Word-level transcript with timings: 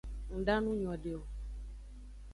Nda 0.39 0.55
nu 0.63 0.71
nyode 0.81 1.11
o. 1.19 1.21